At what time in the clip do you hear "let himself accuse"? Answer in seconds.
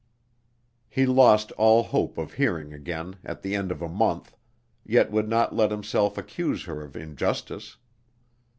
5.55-6.63